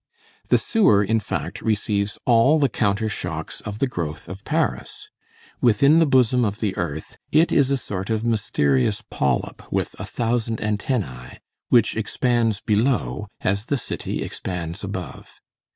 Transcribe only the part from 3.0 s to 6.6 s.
shocks of the growth of Paris. Within the bosom of